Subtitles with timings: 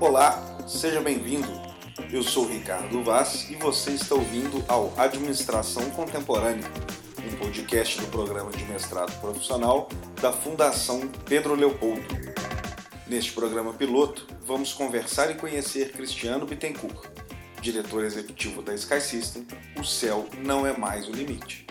[0.00, 1.48] Olá, seja bem-vindo.
[2.12, 6.64] Eu sou Ricardo Vaz e você está ouvindo ao Administração Contemporânea,
[7.26, 9.88] um podcast do programa de mestrado profissional
[10.20, 12.02] da Fundação Pedro Leopoldo.
[13.06, 17.08] Neste programa piloto, vamos conversar e conhecer Cristiano Bittencourt,
[17.60, 19.46] diretor executivo da Sky System.
[19.78, 21.66] O céu não é mais o limite.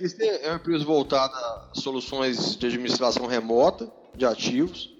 [0.00, 4.96] System é uma empresa voltada a soluções de administração remota de ativos,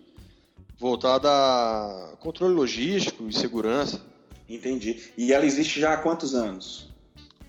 [0.79, 4.03] voltada a controle logístico e segurança.
[4.47, 5.11] Entendi.
[5.17, 6.91] E ela existe já há quantos anos?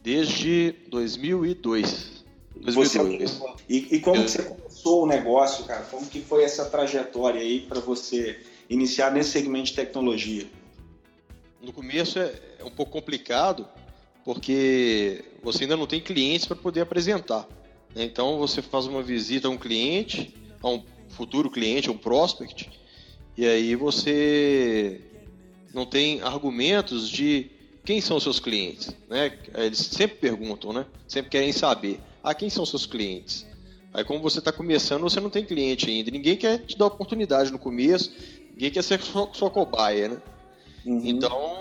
[0.02, 2.24] Desde 2002.
[2.56, 3.32] 2002.
[3.32, 5.84] Você, e, e, como que você começou o negócio, cara?
[5.92, 8.40] Como que foi essa trajetória aí para você
[8.70, 10.48] iniciar nesse segmento de tecnologia?
[11.62, 13.68] No começo é, é um pouco complicado,
[14.24, 17.48] porque você ainda não tem clientes para poder apresentar.
[17.96, 18.04] Né?
[18.04, 22.70] Então você faz uma visita a um cliente, a um futuro cliente, a um prospect,
[23.38, 25.02] e aí você
[25.74, 27.50] não tem argumentos de
[27.84, 29.38] quem são seus clientes, né?
[29.56, 30.86] Eles sempre perguntam, né?
[31.08, 33.46] Sempre querem saber, ah, quem são seus clientes?
[33.94, 36.12] Aí como você está começando, você não tem cliente ainda.
[36.12, 38.12] Ninguém quer te dar oportunidade no começo,
[38.52, 40.22] ninguém quer ser sua, sua cobaia, né?
[40.86, 41.02] Uhum.
[41.04, 41.61] Então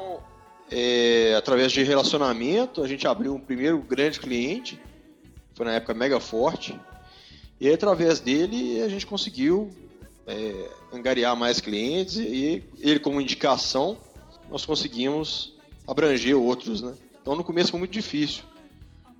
[0.70, 4.80] é, através de relacionamento, a gente abriu um primeiro grande cliente,
[5.54, 6.78] foi na época mega forte,
[7.60, 9.70] e através dele a gente conseguiu
[10.26, 13.98] é, angariar mais clientes e ele como indicação
[14.48, 15.54] nós conseguimos
[15.86, 16.94] abranger outros, né?
[17.20, 18.44] Então no começo foi muito difícil.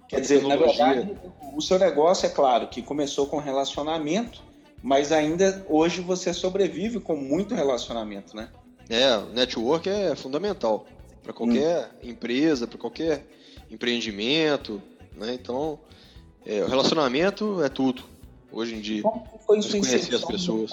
[0.09, 1.17] Quer dizer, na verdade,
[1.55, 4.43] o seu negócio é claro que começou com relacionamento,
[4.83, 8.49] mas ainda hoje você sobrevive com muito relacionamento, né?
[8.89, 10.85] É, network é fundamental
[11.23, 12.11] para qualquer hum.
[12.11, 13.27] empresa, para qualquer
[13.71, 14.83] empreendimento,
[15.15, 15.35] né?
[15.35, 15.79] Então,
[16.45, 18.03] é, o relacionamento é tudo
[18.51, 19.03] hoje em dia.
[19.03, 20.71] Como foi sua conhecer as pessoas.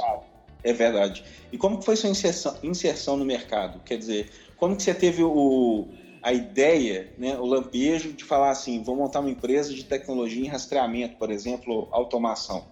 [0.63, 1.23] É verdade.
[1.51, 3.79] E como foi sua inserção, inserção no mercado?
[3.83, 5.87] Quer dizer, como que você teve o,
[6.21, 10.47] a ideia, né, o lampejo de falar assim, vou montar uma empresa de tecnologia em
[10.47, 12.65] rastreamento, por exemplo, automação?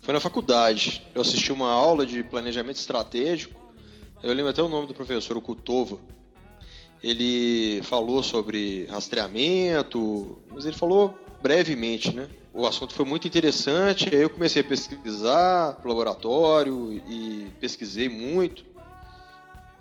[0.00, 1.04] Foi na faculdade.
[1.14, 3.60] Eu assisti uma aula de planejamento estratégico.
[4.22, 5.98] Eu lembro até o nome do professor, o Kutova
[7.04, 12.26] ele falou sobre rastreamento, mas ele falou brevemente, né?
[12.54, 18.64] O assunto foi muito interessante, aí eu comecei a pesquisar no laboratório e pesquisei muito.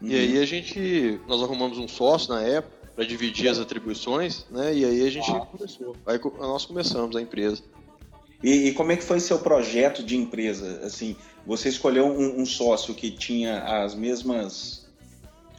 [0.01, 0.09] Uhum.
[0.09, 4.75] E aí a gente, nós arrumamos um sócio na época para dividir as atribuições, né?
[4.75, 5.45] E aí a gente ah.
[5.45, 5.95] começou.
[6.05, 7.63] Aí nós começamos a empresa.
[8.43, 10.81] E, e, como é que foi seu projeto de empresa?
[10.83, 11.15] Assim,
[11.47, 14.82] você escolheu um, um sócio que tinha as mesmas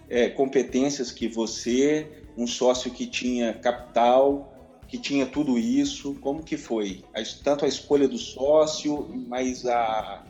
[0.09, 2.07] é, competências que você,
[2.37, 4.53] um sócio que tinha capital,
[4.89, 6.15] que tinha tudo isso?
[6.21, 7.03] Como que foi?
[7.43, 10.25] Tanto a escolha do sócio, mas a,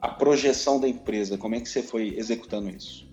[0.00, 3.06] a projeção da empresa, como é que você foi executando isso?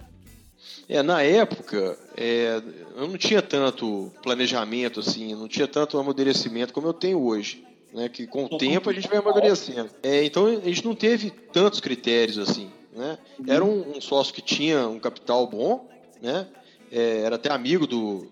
[0.88, 2.62] É, na época, é,
[2.96, 7.66] eu não tinha tanto planejamento, assim, não tinha tanto amadurecimento como eu tenho hoje.
[7.94, 9.90] Né, que com o tempo a gente vai amadurecendo.
[10.02, 12.72] É, então a gente não teve tantos critérios assim.
[12.94, 13.18] Né?
[13.48, 15.90] Era um, um, sócio que tinha um capital bom,
[16.22, 16.48] né?
[16.92, 18.28] É, era até amigo do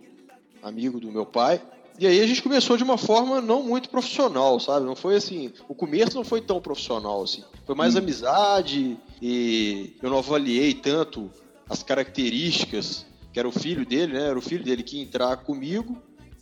[0.61, 1.61] amigo do meu pai.
[1.97, 4.85] E aí a gente começou de uma forma não muito profissional, sabe?
[4.85, 5.51] Não foi assim.
[5.67, 7.43] O começo não foi tão profissional assim.
[7.65, 7.99] Foi mais hum.
[7.99, 11.29] amizade e eu não avaliei tanto
[11.69, 14.27] as características que era o filho dele, né?
[14.27, 15.97] Era o filho dele que ia entrar comigo,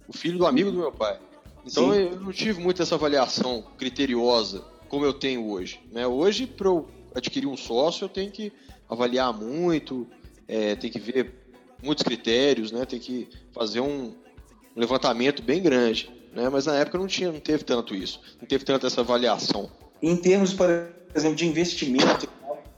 [0.07, 1.19] o filho do amigo do meu pai.
[1.65, 1.99] Então Sim.
[1.99, 5.79] eu não tive muito essa avaliação criteriosa como eu tenho hoje.
[5.91, 6.07] Né?
[6.07, 8.51] Hoje, para eu adquirir um sócio, eu tenho que
[8.89, 10.07] avaliar muito,
[10.47, 11.33] é, tem que ver
[11.83, 12.85] muitos critérios, né?
[12.85, 14.13] Tem que fazer um
[14.75, 16.49] levantamento bem grande, né?
[16.49, 19.69] Mas na época não tinha, não teve tanto isso, não teve tanta essa avaliação.
[20.01, 20.69] Em termos, por
[21.15, 22.29] exemplo, de investimento,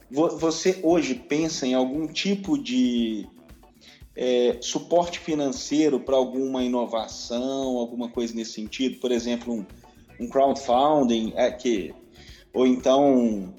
[0.09, 3.27] você hoje pensa em algum tipo de
[4.15, 8.99] é, suporte financeiro para alguma inovação, alguma coisa nesse sentido?
[8.99, 9.65] Por exemplo, um,
[10.19, 11.93] um crowdfunding, é, que,
[12.53, 13.53] ou então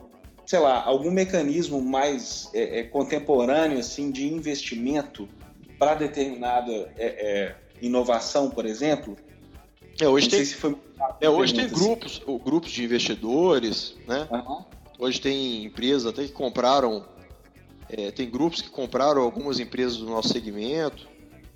[0.50, 5.29] sei lá, algum mecanismo mais é, é, contemporâneo assim de investimento
[5.79, 9.17] para determinada é, é, inovação, por exemplo?
[10.00, 10.76] É, hoje tem, se foi
[11.20, 11.75] é, hoje tem assim.
[11.76, 14.26] grupos, grupos de investidores, né?
[14.29, 14.64] Uhum.
[14.99, 17.06] Hoje tem empresas até que compraram,
[17.88, 21.08] é, tem grupos que compraram algumas empresas do nosso segmento.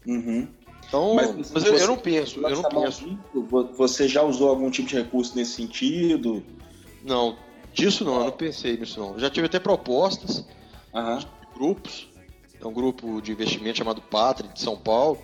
[0.06, 0.46] Uhum.
[0.86, 3.18] Então, mas, mas eu, eu, não penso, eu não penso.
[3.76, 6.44] Você já usou algum tipo de recurso nesse sentido?
[7.02, 7.36] Não,
[7.74, 9.18] Disso não, eu não pensei nisso não.
[9.18, 10.44] já tive até propostas
[10.92, 11.18] uhum.
[11.18, 12.08] de grupos.
[12.60, 15.18] É um grupo de investimento chamado Pátria, de São Paulo.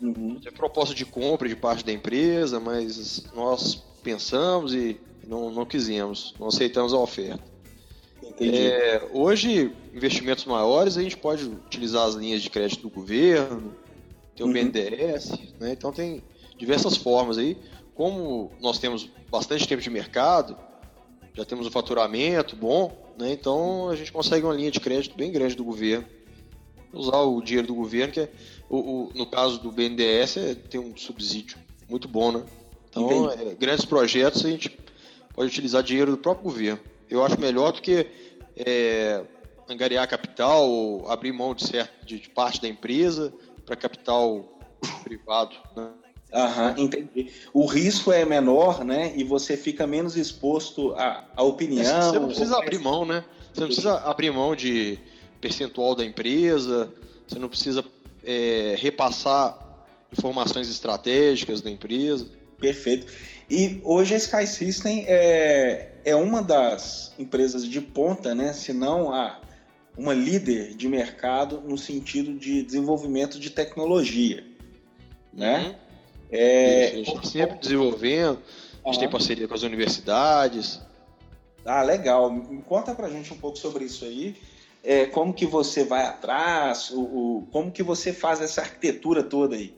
[0.00, 0.38] Uhum.
[0.40, 6.34] Teve proposta de compra de parte da empresa, mas nós pensamos e não, não quisemos,
[6.38, 7.42] não aceitamos a oferta.
[8.40, 13.74] É, hoje, investimentos maiores, a gente pode utilizar as linhas de crédito do governo,
[14.36, 14.52] tem o uhum.
[14.52, 15.72] BNDES, né?
[15.72, 16.22] então tem
[16.56, 17.58] diversas formas aí.
[17.94, 20.56] Como nós temos bastante tempo de mercado,
[21.38, 23.30] já temos um faturamento bom, né?
[23.30, 26.04] então a gente consegue uma linha de crédito bem grande do governo.
[26.92, 28.28] Usar o dinheiro do governo, que é,
[28.68, 31.56] o, o no caso do BNDES, é, tem um subsídio
[31.88, 32.44] muito bom, né?
[32.90, 34.76] Então, é, grandes projetos a gente
[35.32, 36.80] pode utilizar dinheiro do próprio governo.
[37.08, 38.04] Eu acho melhor do que
[38.56, 39.22] é,
[39.68, 43.32] angariar capital abrir mão de, certo, de, de parte da empresa
[43.64, 44.58] para capital
[45.04, 45.54] privado.
[45.76, 45.88] Né?
[46.32, 47.30] Aham, entendi.
[47.54, 49.12] O risco é menor, né?
[49.16, 52.02] E você fica menos exposto à, à opinião.
[52.02, 53.24] Você não precisa abrir mão, né?
[53.52, 54.98] Você não precisa abrir mão de
[55.40, 56.92] percentual da empresa,
[57.26, 57.84] você não precisa
[58.22, 59.58] é, repassar
[60.12, 62.26] informações estratégicas da empresa.
[62.60, 63.06] Perfeito.
[63.48, 68.52] E hoje a Sky System é, é uma das empresas de ponta, né?
[68.52, 69.40] Se não a
[69.96, 74.44] uma líder de mercado no sentido de desenvolvimento de tecnologia,
[75.32, 75.66] né?
[75.66, 75.87] Uhum.
[76.30, 76.92] É...
[76.92, 78.38] A gente sempre desenvolvendo,
[78.84, 80.80] a gente tem parceria com as universidades.
[81.64, 82.30] Ah, legal.
[82.66, 84.36] Conta pra gente um pouco sobre isso aí.
[84.82, 89.56] É, como que você vai atrás, o, o, como que você faz essa arquitetura toda
[89.56, 89.74] aí?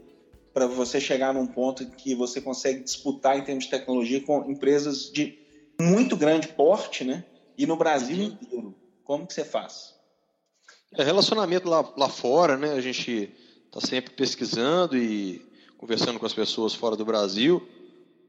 [0.53, 5.11] para você chegar num ponto que você consegue disputar em termos de tecnologia com empresas
[5.11, 5.39] de
[5.81, 7.25] muito grande porte, né?
[7.57, 8.25] E no Brasil uhum.
[8.25, 8.75] inteiro.
[9.05, 9.95] Como que você faz?
[10.95, 12.73] É relacionamento lá, lá fora, né?
[12.73, 13.33] A gente
[13.67, 15.41] está sempre pesquisando e
[15.81, 17.67] conversando com as pessoas fora do Brasil.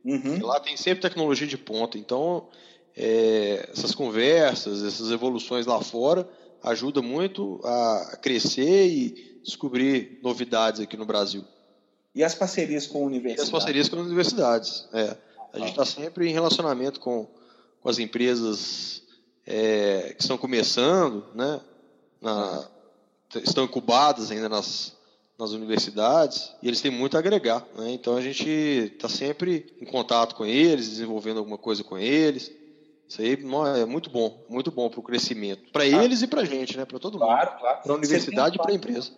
[0.06, 0.44] Uhum.
[0.46, 1.98] Lá tem sempre tecnologia de ponta.
[1.98, 2.48] Então,
[2.96, 6.28] é, essas conversas, essas evoluções lá fora
[6.64, 11.44] ajudam muito a crescer e descobrir novidades aqui no Brasil.
[12.16, 13.44] E as parcerias com universidades?
[13.44, 14.88] E as parcerias com universidades.
[14.94, 15.18] É.
[15.52, 17.28] A gente está sempre em relacionamento com,
[17.82, 19.04] com as empresas
[19.46, 21.60] é, que estão começando, né?
[22.22, 22.66] Na,
[23.44, 24.96] estão incubadas ainda nas,
[25.42, 27.66] nas universidades e eles têm muito a agregar.
[27.78, 27.92] Né?
[27.92, 32.52] Então a gente está sempre em contato com eles, desenvolvendo alguma coisa com eles.
[33.08, 33.34] Isso aí
[33.78, 35.70] é muito bom, muito bom para o crescimento.
[35.72, 36.86] Para ah, eles e para a gente, né?
[36.86, 37.26] para todo mundo.
[37.26, 37.82] Claro, claro.
[37.84, 39.12] Para a universidade e para a empresa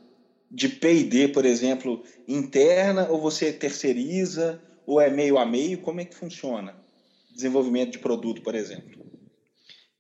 [0.54, 5.80] de P&D, por exemplo, interna ou você terceiriza ou é meio a meio?
[5.80, 6.76] Como é que funciona?
[7.34, 9.04] Desenvolvimento de produto, por exemplo.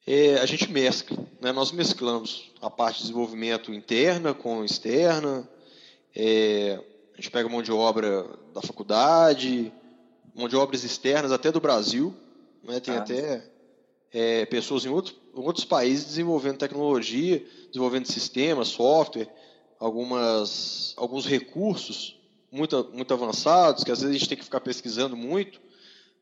[0.05, 1.51] É, a gente mescla, né?
[1.51, 5.49] nós mesclamos a parte de desenvolvimento interna com externa,
[6.15, 6.79] é,
[7.13, 9.71] a gente pega mão de obra da faculdade,
[10.35, 12.13] mão de obras externas até do Brasil,
[12.63, 12.79] né?
[12.79, 13.43] tem ah, até
[14.11, 19.27] é, pessoas em, outro, outros países desenvolvendo tecnologia, desenvolvendo sistemas, software,
[19.79, 22.19] algumas, alguns recursos
[22.51, 25.59] muito, muito avançados, que às vezes a gente tem que ficar pesquisando muito.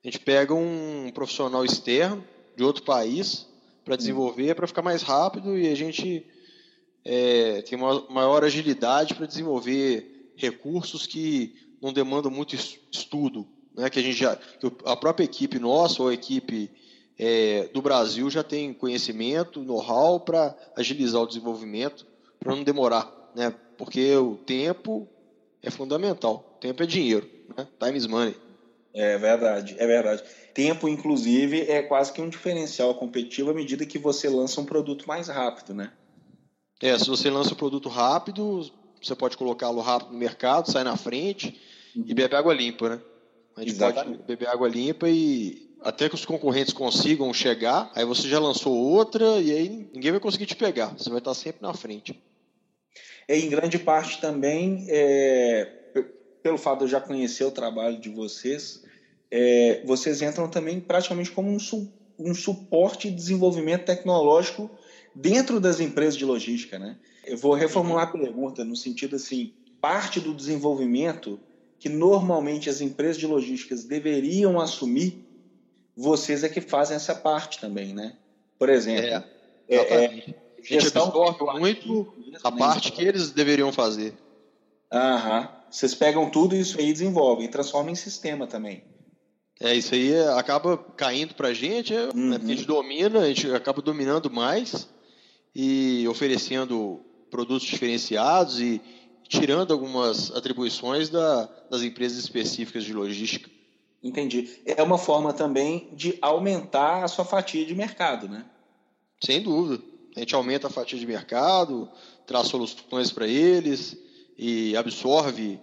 [0.04, 2.24] A gente pega um profissional externo
[2.56, 3.46] de outro país
[3.84, 6.26] para desenvolver, para ficar mais rápido e a gente
[7.04, 13.90] é, tem uma maior agilidade para desenvolver recursos que não demandam muito estudo, né?
[13.90, 14.38] que a gente já,
[14.86, 16.70] a própria equipe nossa ou a equipe
[17.18, 22.06] é, do Brasil já tem conhecimento, know-how para agilizar o desenvolvimento,
[22.40, 23.54] para não demorar né?
[23.78, 25.08] Porque o tempo
[25.62, 26.58] é fundamental.
[26.60, 27.68] Tempo é dinheiro, né?
[27.80, 28.36] Time is money.
[28.94, 30.24] É verdade, é verdade.
[30.54, 35.08] Tempo, inclusive, é quase que um diferencial competitivo à medida que você lança um produto
[35.08, 35.94] mais rápido, né?
[36.82, 38.70] É, se você lança um produto rápido,
[39.02, 41.60] você pode colocá-lo rápido no mercado, sai na frente
[41.96, 42.06] uhum.
[42.08, 43.02] e bebe água limpa, né?
[43.56, 44.18] A gente Exatamente.
[44.18, 48.76] pode beber água limpa e até que os concorrentes consigam chegar, aí você já lançou
[48.76, 50.96] outra e aí ninguém vai conseguir te pegar.
[50.98, 52.20] Você vai estar sempre na frente.
[53.28, 55.66] É, em grande parte também, é,
[56.42, 58.84] pelo fato de eu já conhecer o trabalho de vocês,
[59.30, 64.70] é, vocês entram também praticamente como um, su um suporte de desenvolvimento tecnológico
[65.14, 66.98] dentro das empresas de logística, né?
[67.26, 71.40] Eu vou reformular a pergunta no sentido assim, parte do desenvolvimento
[71.80, 75.26] que normalmente as empresas de logísticas deveriam assumir,
[75.96, 78.16] vocês é que fazem essa parte também, né?
[78.58, 79.26] Por exemplo,
[79.68, 82.14] é, é, é a gente absorve muito
[82.44, 84.14] a parte que eles deveriam fazer.
[84.92, 85.50] Aham.
[85.72, 88.84] Vocês pegam tudo isso aí e desenvolvem, transformam em sistema também.
[89.60, 92.30] É, isso aí acaba caindo pra gente, uhum.
[92.30, 94.88] né, porque a gente domina, a gente acaba dominando mais
[95.54, 98.82] e oferecendo produtos diferenciados e
[99.28, 103.50] tirando algumas atribuições da, das empresas específicas de logística.
[104.04, 104.50] Entendi.
[104.66, 108.46] É uma forma também de aumentar a sua fatia de mercado, né?
[109.24, 109.82] Sem dúvida.
[110.16, 111.90] A gente aumenta a fatia de mercado,
[112.26, 113.96] traz soluções para eles
[114.38, 115.60] e absorve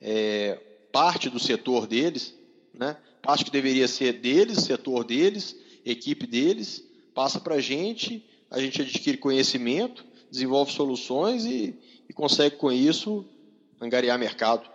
[0.00, 0.58] é,
[0.90, 2.34] parte do setor deles,
[2.74, 2.96] né?
[3.20, 6.82] parte que deveria ser deles, setor deles, equipe deles,
[7.14, 11.74] passa para a gente, a gente adquire conhecimento, desenvolve soluções e,
[12.08, 13.24] e consegue com isso
[13.80, 14.70] angariar mercado.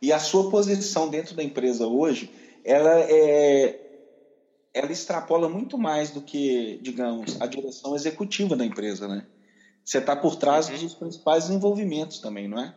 [0.00, 2.30] E a sua posição dentro da empresa hoje,
[2.64, 3.80] ela é
[4.72, 9.24] ela extrapola muito mais do que, digamos, a direção executiva da empresa, né?
[9.84, 10.76] Você está por trás uhum.
[10.78, 12.74] dos principais desenvolvimentos também, não é?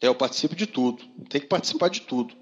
[0.00, 1.04] É, eu participo de tudo.
[1.28, 2.34] Tem que participar de tudo.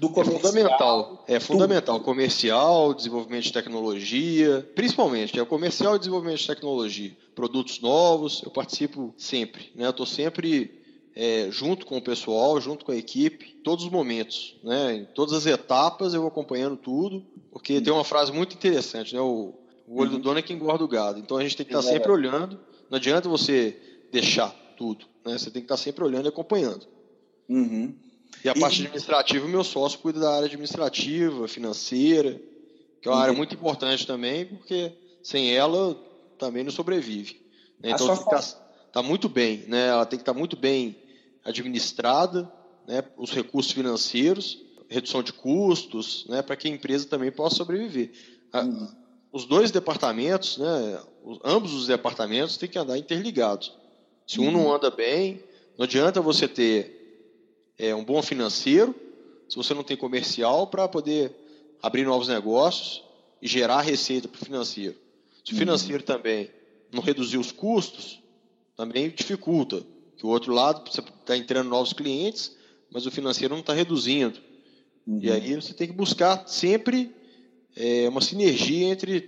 [0.00, 1.24] Do é fundamental.
[1.28, 1.96] É fundamental.
[1.96, 2.06] Tudo.
[2.06, 7.14] Comercial, desenvolvimento de tecnologia, principalmente, é o comercial e desenvolvimento de tecnologia.
[7.34, 9.70] Produtos novos, eu participo sempre.
[9.74, 9.84] Né?
[9.84, 10.80] Eu estou sempre
[11.14, 14.94] é, junto com o pessoal, junto com a equipe, todos os momentos, né?
[14.94, 17.82] Em todas as etapas eu vou acompanhando tudo, porque uhum.
[17.82, 19.20] tem uma frase muito interessante, né?
[19.20, 19.52] O,
[19.86, 20.16] o olho uhum.
[20.16, 21.18] do dono é quem engorda o gado.
[21.18, 22.58] Então a gente tem que estar sempre olhando.
[22.88, 23.78] Não adianta você
[24.10, 25.36] deixar tudo, né?
[25.36, 26.86] Você tem que estar sempre olhando e acompanhando.
[27.46, 27.94] Uhum.
[28.44, 32.40] E a parte administrativa, o meu sócio cuida da área administrativa, financeira,
[33.00, 35.96] que é uma área muito importante também, porque sem ela
[36.38, 37.40] também não sobrevive.
[37.78, 37.90] Né?
[37.90, 38.60] Então tem que estar
[38.92, 39.88] tá muito bem, né?
[39.88, 40.96] Ela tem que estar muito bem
[41.44, 42.50] administrada,
[42.86, 43.04] né?
[43.16, 44.58] Os recursos financeiros,
[44.88, 46.42] redução de custos, né?
[46.42, 48.10] Para que a empresa também possa sobreviver.
[48.54, 48.88] Uhum.
[49.32, 51.00] Os dois departamentos, né?
[51.44, 53.72] Ambos os departamentos têm que andar interligados.
[54.26, 54.52] Se um uhum.
[54.52, 55.42] não anda bem,
[55.76, 56.99] não adianta você ter
[57.80, 58.94] é, um bom financeiro,
[59.48, 61.34] se você não tem comercial para poder
[61.82, 63.02] abrir novos negócios
[63.40, 64.94] e gerar receita para o financeiro.
[65.42, 65.60] Se o uhum.
[65.60, 66.50] financeiro também
[66.92, 68.22] não reduzir os custos,
[68.76, 69.82] também dificulta.
[70.18, 72.54] Que o outro lado você está entrando novos clientes,
[72.90, 74.38] mas o financeiro não está reduzindo.
[75.06, 75.20] Uhum.
[75.22, 77.10] E aí você tem que buscar sempre
[77.74, 79.22] é, uma sinergia entre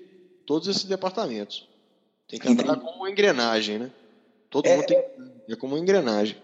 [0.45, 1.67] todos esses departamentos.
[2.29, 3.91] Tem que entrar como uma engrenagem, né?
[4.51, 4.99] Todo é, mundo tem
[5.49, 6.37] é como uma engrenagem.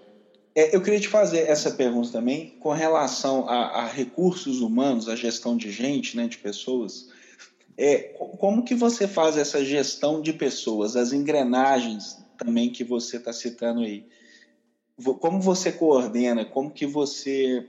[0.54, 5.16] É, eu queria te fazer essa pergunta também com relação a, a recursos humanos, a
[5.16, 7.08] gestão de gente, né, de pessoas.
[7.76, 13.32] É, como que você faz essa gestão de pessoas, as engrenagens também que você está
[13.32, 14.04] citando aí.
[15.20, 17.64] Como você coordena, como que você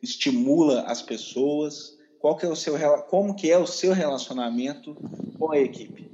[0.00, 4.96] estimula as pessoas, qual que é o seu, como que é o seu relacionamento
[5.38, 6.08] com a equipe?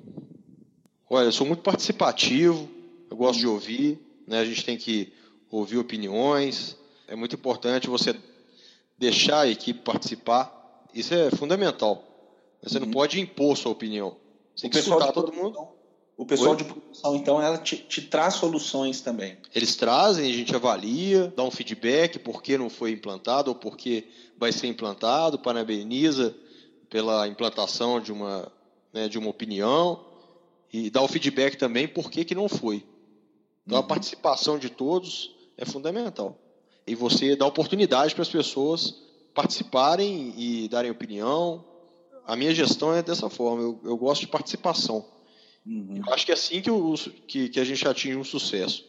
[1.08, 2.68] Olha, eu sou muito participativo,
[3.10, 4.40] eu gosto de ouvir, né?
[4.40, 5.12] a gente tem que
[5.58, 8.14] ouvir opiniões, é muito importante você
[8.98, 12.02] deixar a equipe participar, isso é fundamental.
[12.62, 12.86] Você uhum.
[12.86, 14.16] não pode impor sua opinião,
[14.54, 15.68] você tem que escutar todo mundo.
[16.16, 16.58] O pessoal Oi?
[16.58, 19.36] de produção, então, ela te, te, traz soluções também.
[19.52, 23.76] Eles trazem, a gente avalia, dá um feedback por que não foi implantado ou por
[23.76, 24.06] que
[24.38, 26.32] vai ser implantado, parabeniza
[26.88, 28.50] pela implantação de uma,
[28.92, 30.04] né, de uma opinião
[30.72, 32.84] e dá o feedback também por que, que não foi.
[33.66, 33.84] Então, uhum.
[33.84, 36.38] a participação de todos é fundamental.
[36.86, 38.94] E você dá oportunidade para as pessoas
[39.34, 41.64] participarem e darem opinião.
[42.26, 45.04] A minha gestão é dessa forma, eu, eu gosto de participação.
[45.66, 46.02] Uhum.
[46.06, 46.94] Eu acho que é assim que, o,
[47.26, 48.84] que, que a gente atinge um sucesso.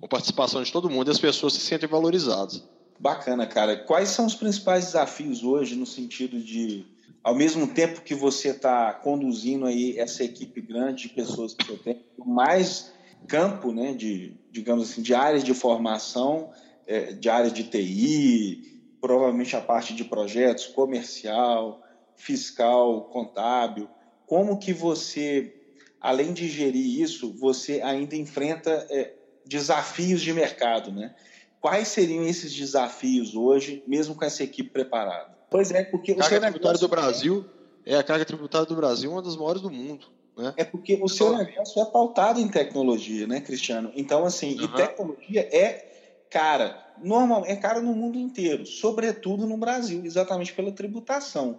[0.00, 2.62] Com participação de todo mundo e as pessoas se sentem valorizadas.
[3.00, 3.76] Bacana, cara.
[3.76, 6.84] Quais são os principais desafios hoje no sentido de,
[7.22, 11.76] ao mesmo tempo que você está conduzindo aí essa equipe grande de pessoas que você
[11.78, 12.92] tem, mais
[13.26, 16.50] campo, né, de, digamos assim, de áreas de formação,
[16.86, 21.82] é, de áreas de TI, provavelmente a parte de projetos, comercial,
[22.16, 23.88] fiscal, contábil.
[24.26, 25.54] Como que você
[26.00, 31.14] além de gerir isso, você ainda enfrenta é, desafios de mercado, né?
[31.60, 35.36] Quais seriam esses desafios hoje, mesmo com essa equipe preparada?
[35.50, 37.44] Pois é, porque a carga tributária do Brasil
[37.84, 40.06] é a carga tributária do Brasil uma das maiores do mundo.
[40.38, 40.54] Né?
[40.56, 43.90] É porque o seu negócio é pautado em tecnologia, né, Cristiano?
[43.94, 44.64] Então, assim, uhum.
[44.64, 50.70] e tecnologia é cara, normal, é cara no mundo inteiro, sobretudo no Brasil, exatamente pela
[50.70, 51.58] tributação,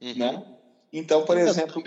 [0.00, 0.14] uhum.
[0.16, 0.42] né?
[0.92, 1.82] Então, por exemplo,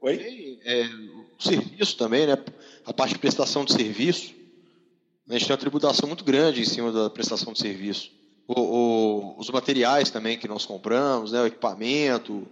[0.00, 0.60] Oi?
[0.64, 2.38] É, o serviço também, né?
[2.84, 4.34] A parte de prestação de serviço.
[5.28, 8.12] A gente tem uma tributação muito grande em cima da prestação de serviço.
[8.46, 11.42] O, o, os materiais também que nós compramos, né?
[11.42, 12.46] o equipamento,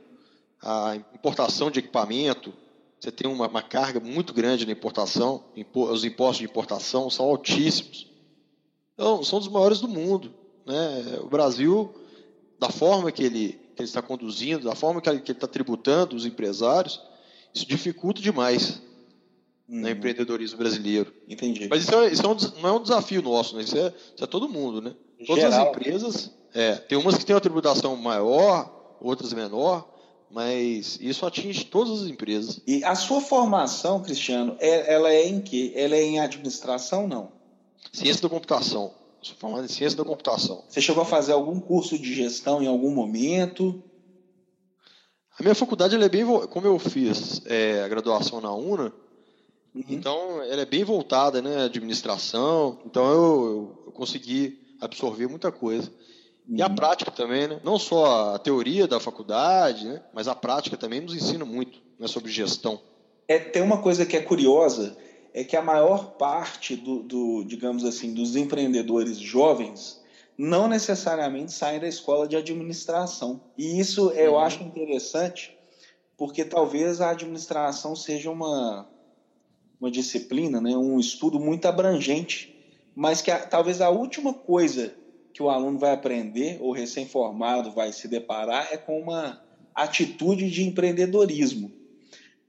[0.61, 2.53] a importação de equipamento.
[2.99, 5.45] Você tem uma, uma carga muito grande na importação.
[5.75, 8.11] Os impostos de importação são altíssimos.
[8.95, 10.35] Então, são dos maiores do mundo.
[10.67, 11.19] Né?
[11.21, 11.95] O Brasil,
[12.59, 15.47] da forma que ele, que ele está conduzindo, da forma que ele, que ele está
[15.47, 17.01] tributando os empresários,
[17.55, 18.81] isso dificulta demais
[19.69, 19.81] hum.
[19.83, 21.13] no empreendedorismo brasileiro.
[21.29, 21.69] Entendi.
[21.69, 23.63] Mas isso, é, isso é um, não é um desafio nosso, né?
[23.63, 24.81] isso, é, isso é todo mundo.
[24.81, 24.95] Né?
[25.27, 25.63] Todas Geral.
[25.63, 29.87] as empresas, é, tem umas que têm uma tributação maior, outras menor,
[30.31, 32.61] mas isso atinge todas as empresas.
[32.67, 35.73] E a sua formação, Cristiano, é, ela é em quê?
[35.75, 37.33] Ela é em administração, não?
[37.93, 38.93] Ciência da computação.
[39.23, 40.63] Sou formado em ciência da computação.
[40.69, 43.83] Você chegou a fazer algum curso de gestão em algum momento?
[45.39, 46.25] A minha faculdade ela é bem.
[46.25, 48.93] Como eu fiz é, a graduação na UNA,
[49.75, 49.85] uhum.
[49.89, 51.65] então ela é bem voltada, né?
[51.65, 52.79] Administração.
[52.87, 55.93] Então eu, eu consegui absorver muita coisa.
[56.49, 56.75] E a uhum.
[56.75, 57.61] prática também, né?
[57.65, 60.03] Não só a teoria da faculdade, né?
[60.15, 62.07] mas a prática também nos ensina muito né?
[62.07, 62.81] sobre gestão.
[63.27, 64.97] É, tem uma coisa que é curiosa,
[65.35, 70.01] é que a maior parte do, do, digamos assim, dos empreendedores jovens
[70.39, 73.41] não necessariamente saem da escola de administração.
[73.59, 74.39] E isso eu uhum.
[74.39, 75.57] acho interessante,
[76.17, 78.89] porque talvez a administração seja uma,
[79.81, 80.77] uma disciplina, né?
[80.77, 82.55] um estudo muito abrangente,
[82.95, 84.95] mas que a, talvez a última coisa
[85.37, 89.39] que o aluno vai aprender, ou recém-formado vai se deparar, é com uma
[89.75, 91.71] atitude de empreendedorismo.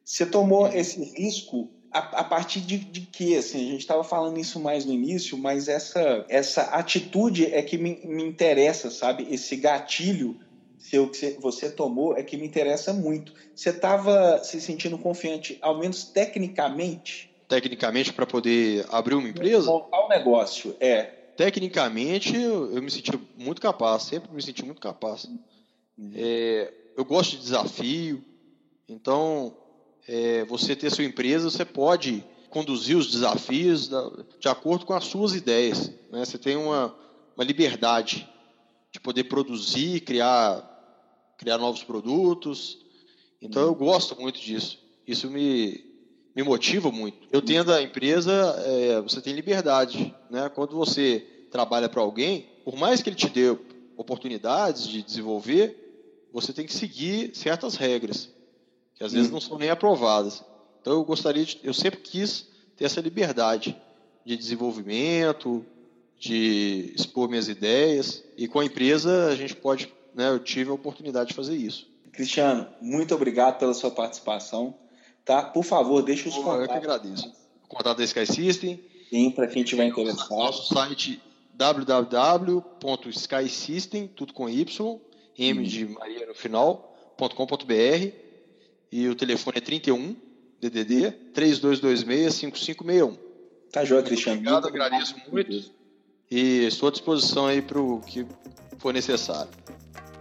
[0.05, 0.73] Você tomou uhum.
[0.73, 3.35] esse risco a, a partir de, de quê?
[3.37, 7.77] Assim, a gente estava falando isso mais no início, mas essa, essa atitude é que
[7.77, 9.27] me, me interessa, sabe?
[9.29, 10.39] Esse gatilho
[10.79, 13.33] seu que você tomou é que me interessa muito.
[13.53, 17.35] Você estava se sentindo confiante, ao menos tecnicamente?
[17.49, 19.69] Tecnicamente, para poder abrir uma empresa?
[19.69, 24.81] Montar um negócio, é tecnicamente eu, eu, me senti muito capaz, sempre me senti muito
[24.81, 25.25] capaz.
[25.97, 26.11] Uhum.
[26.15, 28.25] É, eu gosto de desafio,
[28.89, 29.55] então
[30.07, 35.03] é, você ter sua empresa, você pode conduzir os desafios da, de acordo com as
[35.03, 35.89] suas ideias.
[36.11, 36.25] Né?
[36.25, 36.95] Você tem uma,
[37.35, 38.27] uma liberdade
[38.91, 42.79] de poder produzir, criar, criar novos produtos.
[43.39, 44.79] Então eu gosto muito disso.
[45.05, 45.86] Isso me,
[46.37, 47.17] me motiva muito.
[47.31, 48.31] Eu tendo a empresa,
[48.63, 50.13] é, você tem liberdade.
[50.29, 50.47] Né?
[50.53, 53.57] Quando você trabalha para alguém, por mais que ele te dê
[53.97, 58.29] oportunidades de desenvolver, você tem que seguir certas regras,
[58.93, 60.43] que às vezes não são nem aprovadas.
[60.79, 63.75] Então eu gostaria de, eu sempre quis ter essa liberdade
[64.23, 65.65] de desenvolvimento,
[66.19, 70.73] de expor minhas ideias, e com a empresa a gente pode, né, eu tive a
[70.73, 71.87] oportunidade de fazer isso.
[72.11, 74.75] Cristiano, muito obrigado pela sua participação.
[75.27, 75.43] Tá?
[75.43, 76.61] Por favor, deixe os Pô, contatos.
[76.61, 77.27] Eu que agradeço.
[77.65, 78.81] O contato da Sky System.
[79.09, 80.29] Sim, para quem tiver interessado.
[80.29, 81.21] Nosso site
[81.53, 85.01] www.skysystem, tudo com Y,
[85.37, 88.11] M de Maria no final, .com.br
[88.91, 90.15] e o telefone é 31
[90.61, 93.17] DDD 3226 5561.
[93.71, 94.39] Tá joia, Cristiano.
[94.39, 95.31] Obrigado, muito agradeço muito.
[95.51, 95.71] muito.
[96.31, 98.25] E estou à disposição aí para o que
[98.77, 99.51] for necessário.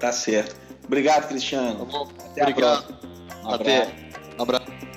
[0.01, 0.57] Tá certo.
[0.85, 1.87] Obrigado, Cristiano.
[1.87, 2.99] Tá Até Obrigado.
[3.45, 4.11] Um Até.
[4.39, 4.96] Abraço.